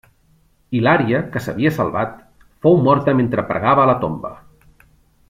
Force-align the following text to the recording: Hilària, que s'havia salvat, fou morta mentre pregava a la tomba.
Hilària, 0.77 1.19
que 1.35 1.41
s'havia 1.47 1.71
salvat, 1.75 2.15
fou 2.67 2.79
morta 2.89 3.15
mentre 3.21 3.45
pregava 3.51 3.85
a 3.85 3.91
la 3.91 3.97
tomba. 4.07 4.33